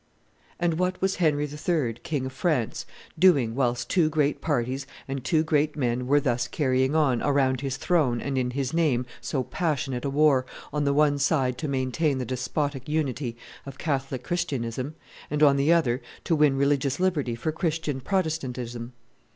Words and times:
]And 0.59 0.79
what 0.79 0.99
was 0.99 1.17
Henry 1.17 1.45
III., 1.47 1.93
King 2.01 2.25
of 2.25 2.33
France, 2.33 2.87
doing 3.19 3.53
whilst 3.53 3.87
two 3.91 4.09
great 4.09 4.41
parties 4.41 4.87
and 5.07 5.23
two 5.23 5.43
great 5.43 5.75
men 5.77 6.07
were 6.07 6.19
thus 6.19 6.47
carrying 6.47 6.95
on, 6.95 7.21
around 7.21 7.61
his 7.61 7.77
throne 7.77 8.19
and 8.19 8.35
in 8.35 8.49
his 8.49 8.73
name, 8.73 9.05
so 9.21 9.43
passionate 9.43 10.03
a 10.03 10.09
war, 10.09 10.43
on 10.73 10.85
the 10.85 10.93
one 10.95 11.19
side 11.19 11.55
to 11.59 11.67
maintain 11.67 12.17
the 12.17 12.25
despotic 12.25 12.89
unity 12.89 13.37
of 13.67 13.77
Catholic 13.77 14.23
Christianism, 14.23 14.95
and 15.29 15.43
on 15.43 15.55
the 15.55 15.71
other 15.71 16.01
to 16.23 16.35
win 16.35 16.57
religious 16.57 16.99
liberty 16.99 17.35
for 17.35 17.51
Christian 17.51 17.99
Protestantism? 18.01 18.93